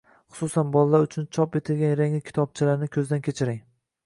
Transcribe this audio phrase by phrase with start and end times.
[0.35, 3.63] xususan, bolalar uchun chop etilgan rangli kitobchalarni ko‘zdan kechiring.